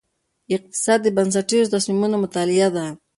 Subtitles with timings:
[0.55, 2.85] اقتصاد د بنسټیزو تصمیمونو مطالعه ده.